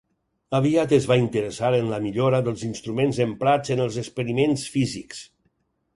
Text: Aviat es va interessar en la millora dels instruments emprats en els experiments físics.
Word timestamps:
Aviat 0.59 0.95
es 0.97 1.03
va 1.11 1.17
interessar 1.23 1.69
en 1.81 1.91
la 1.91 1.99
millora 2.07 2.39
dels 2.47 2.63
instruments 2.69 3.23
emprats 3.29 3.75
en 3.77 3.85
els 3.87 4.03
experiments 4.05 4.65
físics. 4.79 5.25